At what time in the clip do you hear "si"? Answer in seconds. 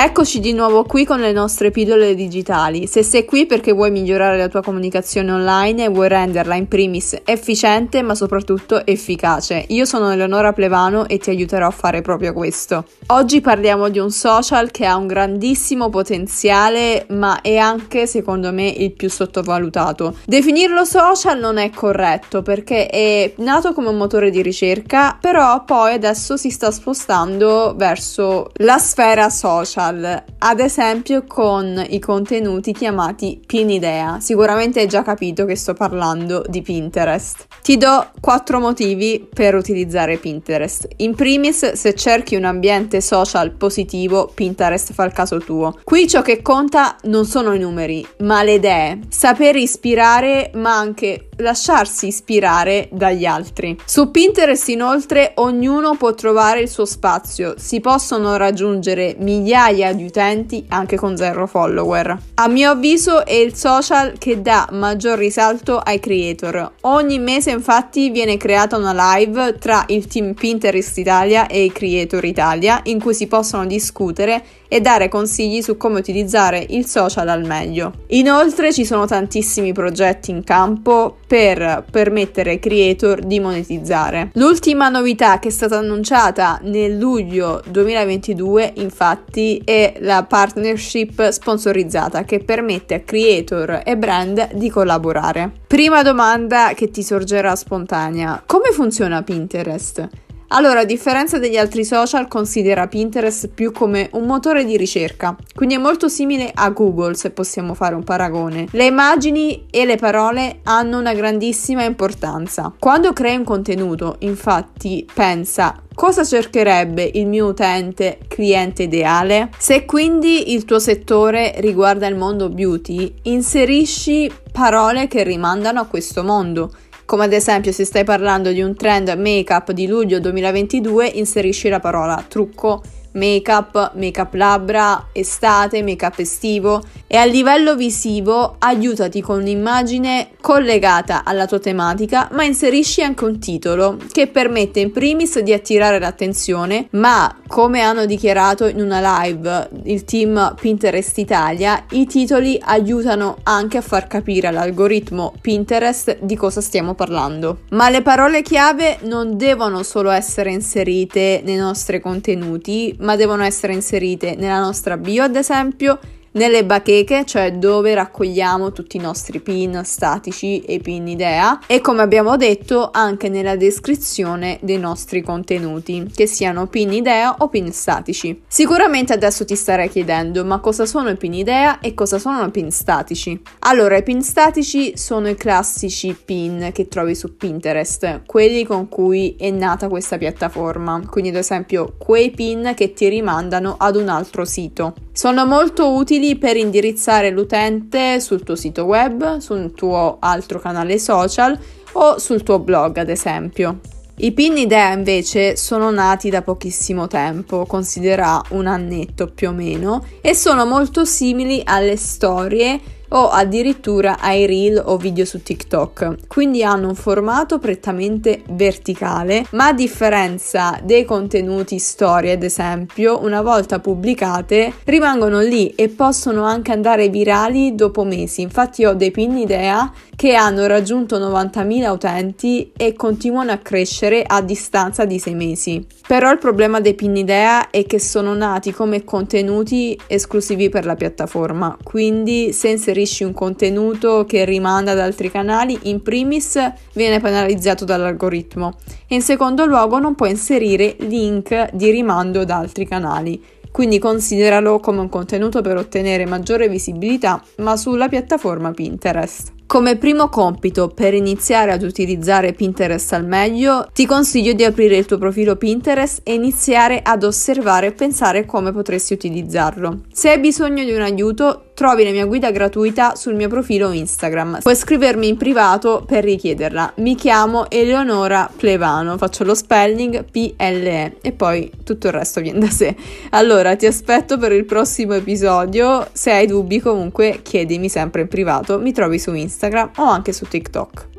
26.36-26.50, 57.56-57.80, 73.14-73.26